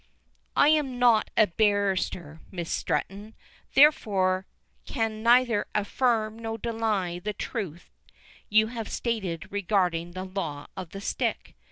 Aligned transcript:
"I 0.55 0.69
am 0.69 0.97
not 0.97 1.29
a 1.37 1.45
barrister, 1.45 2.39
Miss 2.49 2.71
Stretton, 2.71 3.35
therefore 3.75 4.47
can 4.83 5.21
neither 5.21 5.67
affirm 5.75 6.39
nor 6.39 6.57
deny 6.57 7.19
the 7.19 7.33
truth 7.33 7.91
you 8.49 8.65
have 8.73 8.89
stated 8.89 9.51
regarding 9.51 10.13
the 10.13 10.25
law 10.25 10.65
of 10.75 10.89
the 10.89 11.01
stick. 11.01 11.53